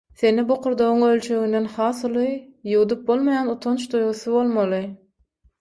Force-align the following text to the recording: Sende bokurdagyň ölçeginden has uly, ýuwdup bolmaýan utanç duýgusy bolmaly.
Sende 0.19 0.43
bokurdagyň 0.51 1.03
ölçeginden 1.07 1.67
has 1.75 1.99
uly, 2.09 2.31
ýuwdup 2.71 3.05
bolmaýan 3.11 3.55
utanç 3.55 3.87
duýgusy 3.93 4.37
bolmaly. 4.39 4.85